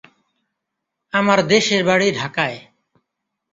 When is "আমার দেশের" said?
1.13-1.81